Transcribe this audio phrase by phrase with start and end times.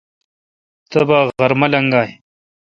[0.91, 2.11] تبا غرمہ لگائہ۔